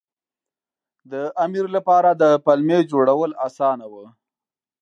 [1.11, 1.13] د
[1.45, 4.05] امیر لپاره د پلمې جوړول اسانه وو.